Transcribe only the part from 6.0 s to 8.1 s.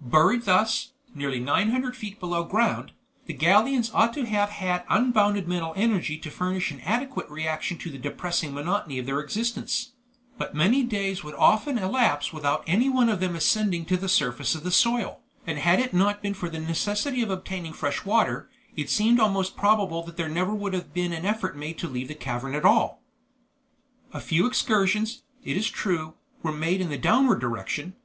to furnish an adequate reaction to the